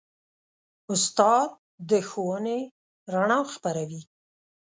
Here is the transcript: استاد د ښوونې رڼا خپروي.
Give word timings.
استاد 0.93 1.49
د 1.89 1.91
ښوونې 2.09 2.59
رڼا 3.13 3.39
خپروي. 3.53 4.01